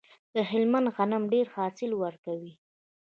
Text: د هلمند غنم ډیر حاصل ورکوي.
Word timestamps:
د 0.33 0.35
هلمند 0.49 0.87
غنم 0.95 1.23
ډیر 1.33 1.45
حاصل 1.55 1.91
ورکوي. 2.03 2.53